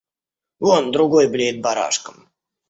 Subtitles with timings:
[0.65, 2.17] Вон другой блеет барашком.